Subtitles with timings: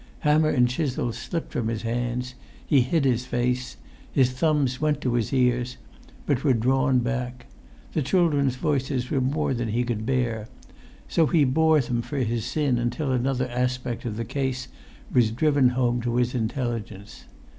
[0.21, 2.33] Hammer and chisel slipped from his hands;
[2.65, 3.77] he hid his face.
[4.11, 5.77] His thumbs went to his ears,
[6.25, 7.45] but were drawn back.
[7.93, 10.47] The children's voices were more than he could bear,
[11.07, 14.69] so he bore them for his sin until another aspect of the case
[15.13, 17.25] was driven home to his intelligence.